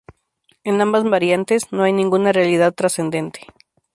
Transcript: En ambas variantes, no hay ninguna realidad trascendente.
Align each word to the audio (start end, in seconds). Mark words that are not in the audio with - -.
En 0.63 0.81
ambas 0.81 1.03
variantes, 1.03 1.71
no 1.71 1.83
hay 1.83 1.93
ninguna 1.93 2.31
realidad 2.31 2.73
trascendente. 2.73 3.41